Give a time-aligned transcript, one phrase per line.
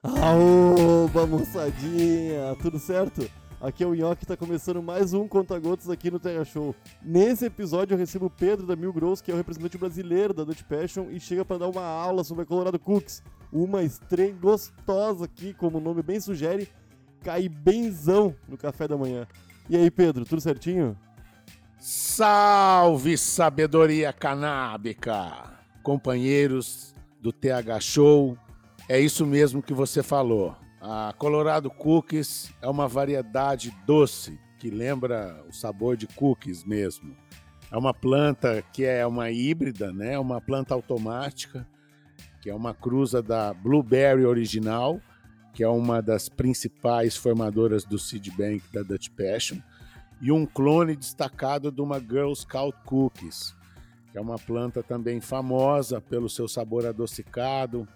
[0.00, 3.28] Oba, moçadinha, tudo certo?
[3.60, 6.72] Aqui é o Nhoque, tá começando mais um Conta Gotas aqui no Terra Show.
[7.02, 10.44] Nesse episódio eu recebo o Pedro da Mil Grows, que é o representante brasileiro da
[10.44, 13.24] Dutch Passion, e chega para dar uma aula sobre a Colorado Cookies.
[13.52, 16.68] Uma estreia gostosa aqui, como o nome bem sugere,
[17.24, 19.26] cai benzão no café da manhã.
[19.68, 20.96] E aí, Pedro, tudo certinho?
[21.76, 28.38] Salve sabedoria canábica, companheiros do TH Show.
[28.88, 30.56] É isso mesmo que você falou.
[30.80, 37.14] A Colorado Cookies é uma variedade doce que lembra o sabor de cookies mesmo.
[37.70, 40.18] É uma planta que é uma híbrida, né?
[40.18, 41.68] Uma planta automática,
[42.40, 44.98] que é uma cruza da Blueberry original,
[45.52, 49.58] que é uma das principais formadoras do Seed Bank da Dutch Passion,
[50.18, 53.54] e um clone destacado de uma Girl Scout Cookies,
[54.10, 57.86] que é uma planta também famosa pelo seu sabor adocicado,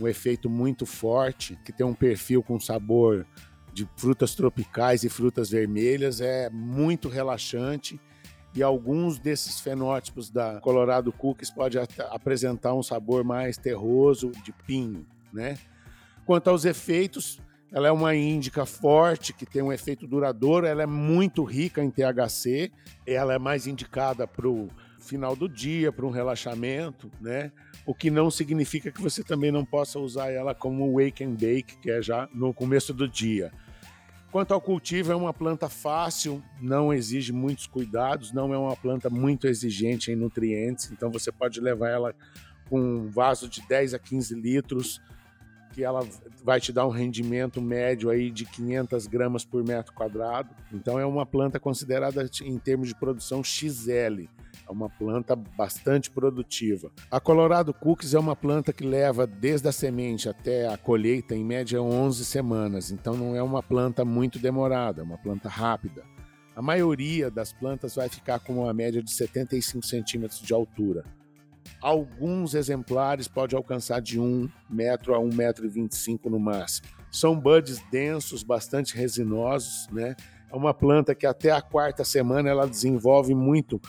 [0.00, 3.26] um efeito muito forte, que tem um perfil com sabor
[3.72, 8.00] de frutas tropicais e frutas vermelhas, é muito relaxante
[8.54, 15.06] e alguns desses fenótipos da Colorado Cookies pode apresentar um sabor mais terroso de pinho,
[15.32, 15.56] né?
[16.26, 17.40] Quanto aos efeitos,
[17.72, 21.90] ela é uma índica forte que tem um efeito duradouro, ela é muito rica em
[21.90, 22.72] THC,
[23.06, 24.68] ela é mais indicada para o
[25.00, 27.52] final do dia, para um relaxamento, né?
[27.86, 31.78] O que não significa que você também não possa usar ela como wake and bake,
[31.80, 33.52] que é já no começo do dia.
[34.30, 39.10] Quanto ao cultivo, é uma planta fácil, não exige muitos cuidados, não é uma planta
[39.10, 42.14] muito exigente em nutrientes, então você pode levar ela
[42.68, 45.02] com um vaso de 10 a 15 litros,
[45.72, 46.06] que ela
[46.44, 50.50] vai te dar um rendimento médio aí de 500 gramas por metro quadrado.
[50.72, 54.28] Então é uma planta considerada em termos de produção XL.
[54.70, 56.92] É uma planta bastante produtiva.
[57.10, 61.44] A Colorado Cookies é uma planta que leva desde a semente até a colheita em
[61.44, 66.04] média 11 semanas, então não é uma planta muito demorada, é uma planta rápida.
[66.54, 71.04] A maioria das plantas vai ficar com uma média de 75 centímetros de altura.
[71.82, 76.86] Alguns exemplares podem alcançar de 1 metro a 1,25 metro 25 no máximo.
[77.10, 80.14] São buds densos, bastante resinosos, né?
[80.52, 83.80] É uma planta que até a quarta semana ela desenvolve muito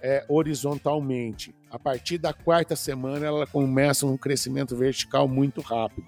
[0.00, 1.54] é, horizontalmente.
[1.70, 6.06] A partir da quarta semana, ela começa um crescimento vertical muito rápido.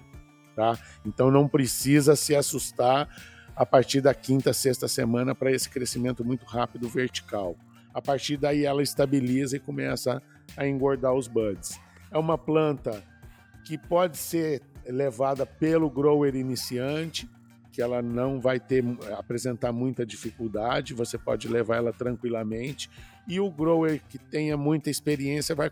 [0.55, 0.77] Tá?
[1.05, 3.07] Então não precisa se assustar
[3.55, 7.55] a partir da quinta, sexta semana para esse crescimento muito rápido vertical.
[7.93, 10.21] A partir daí ela estabiliza e começa
[10.55, 11.79] a engordar os buds.
[12.11, 13.03] É uma planta
[13.65, 17.29] que pode ser levada pelo grower iniciante,
[17.71, 18.83] que ela não vai ter
[19.17, 22.89] apresentar muita dificuldade, você pode levar ela tranquilamente
[23.27, 25.69] e o grower que tenha muita experiência vai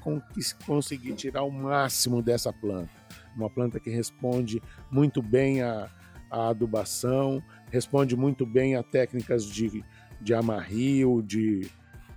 [0.66, 2.92] conseguir tirar o máximo dessa planta.
[3.36, 5.90] Uma planta que responde muito bem à,
[6.30, 7.42] à adubação,
[7.72, 9.84] responde muito bem a técnicas de,
[10.22, 11.68] de amarrio, de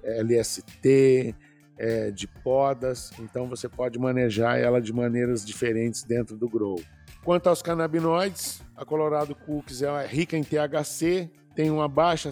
[0.02, 1.34] LST,
[1.78, 6.78] é, de podas, então você pode manejar ela de maneiras diferentes dentro do grow.
[7.24, 12.30] Quanto aos canabinoides, a Colorado Cookies é rica em THC, tem uma baixa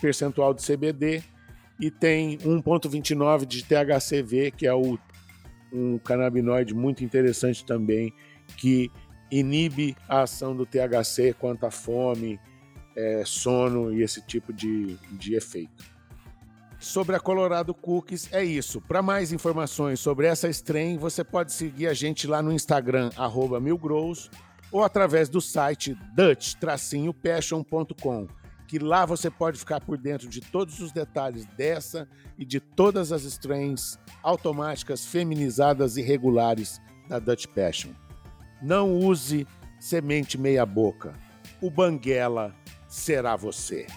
[0.00, 1.22] percentual de CBD
[1.80, 4.98] e tem 1,29 de THCV, que é o,
[5.72, 8.12] um canabinoide muito interessante também,
[8.56, 8.90] que
[9.30, 12.38] inibe a ação do THC quanto à fome,
[12.96, 15.84] é, sono e esse tipo de, de efeito.
[16.80, 18.80] Sobre a Colorado Cookies é isso.
[18.80, 23.10] Para mais informações sobre essa strain, você pode seguir a gente lá no Instagram,
[23.60, 24.30] milgrows,
[24.72, 28.26] ou através do site dutch-passion.com
[28.66, 32.08] que lá você pode ficar por dentro de todos os detalhes dessa
[32.38, 37.90] e de todas as strains automáticas, feminizadas e regulares da Dutch Passion.
[38.62, 39.44] Não use
[39.80, 41.14] semente meia boca.
[41.60, 42.54] O Banguela
[42.86, 43.88] será você.